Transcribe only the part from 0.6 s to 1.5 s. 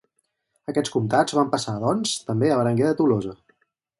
Aquests comtats